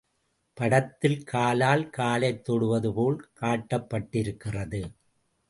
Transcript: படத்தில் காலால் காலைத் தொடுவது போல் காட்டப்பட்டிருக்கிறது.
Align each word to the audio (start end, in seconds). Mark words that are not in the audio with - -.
படத்தில் 0.53 1.23
காலால் 1.23 1.89
காலைத் 1.89 2.43
தொடுவது 2.43 2.93
போல் 2.93 3.29
காட்டப்பட்டிருக்கிறது. 3.41 4.81